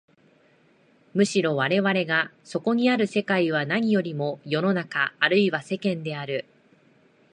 [1.13, 6.45] むしろ我々がそこにある世界は何よりも世の中あるいは世間である。